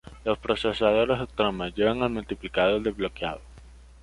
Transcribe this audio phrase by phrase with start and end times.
[0.25, 3.39] Los procesadores "Extreme" llevan el multiplicador desbloqueado.